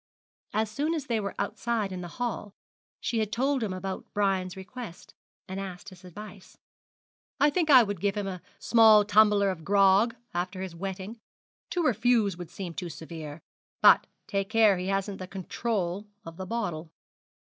As 0.51 0.71
soon 0.71 0.95
as 0.95 1.05
they 1.05 1.19
were 1.19 1.35
outside 1.37 1.91
in 1.91 2.01
the 2.01 2.07
hall 2.17 2.55
she 2.99 3.23
told 3.27 3.61
him 3.61 3.71
about 3.71 4.03
Brian's 4.15 4.57
request, 4.57 5.13
and 5.47 5.59
asked 5.59 5.89
his 5.89 6.03
advice. 6.03 6.57
'I 7.39 7.51
think 7.51 7.69
I 7.69 7.83
would 7.83 8.01
give 8.01 8.17
him 8.17 8.25
a 8.25 8.41
small 8.57 9.05
tumbler 9.05 9.51
of 9.51 9.63
grog 9.63 10.15
after 10.33 10.63
his 10.63 10.75
wetting. 10.75 11.19
To 11.69 11.83
refuse 11.83 12.35
would 12.35 12.49
seem 12.49 12.73
too 12.73 12.89
severe. 12.89 13.43
But 13.79 14.07
take 14.25 14.49
care 14.49 14.79
he 14.79 14.87
hasn't 14.87 15.19
the 15.19 15.27
control 15.27 16.07
of 16.25 16.35
the 16.37 16.47
bottle.' 16.47 16.89